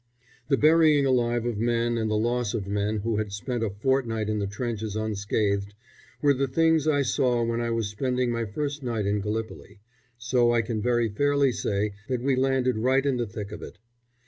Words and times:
The 0.49 0.57
burying 0.57 1.05
alive 1.05 1.45
of 1.45 1.59
men 1.59 1.95
and 1.95 2.09
the 2.09 2.17
loss 2.17 2.55
of 2.55 2.65
men 2.67 3.01
who 3.01 3.17
had 3.17 3.31
spent 3.31 3.61
a 3.63 3.69
fortnight 3.69 4.29
in 4.29 4.39
the 4.39 4.47
trenches 4.47 4.95
unscathed, 4.95 5.75
were 6.23 6.33
the 6.33 6.47
things 6.47 6.87
I 6.87 7.03
saw 7.03 7.43
when 7.43 7.61
I 7.61 7.69
was 7.69 7.89
spending 7.91 8.31
my 8.31 8.45
first 8.45 8.81
night 8.81 9.05
in 9.05 9.21
Gallipoli, 9.21 9.79
so 10.17 10.51
I 10.53 10.63
can 10.63 10.81
very 10.81 11.07
fairly 11.07 11.51
say 11.51 11.93
that 12.09 12.23
we 12.23 12.35
landed 12.35 12.77
right 12.79 13.05
in 13.05 13.17
the 13.17 13.27
thick 13.27 13.51
of 13.51 13.61
it. 13.61 13.77